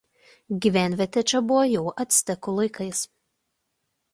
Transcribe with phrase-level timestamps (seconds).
[0.65, 3.03] Gyvenvietė čia buvo jau actekų laikais.